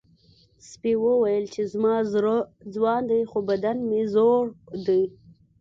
[0.69, 2.35] سپي وویل چې زما زړه
[2.75, 4.43] ځوان دی خو بدن مې زوړ
[4.87, 5.03] دی.